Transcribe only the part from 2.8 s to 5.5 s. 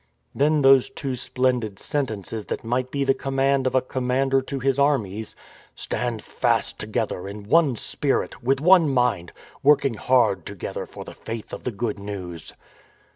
be the command of a commander to his armies:"